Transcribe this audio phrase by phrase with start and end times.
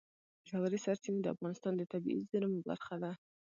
[0.49, 3.11] ژورې سرچینې د افغانستان د طبیعي زیرمو برخه ده.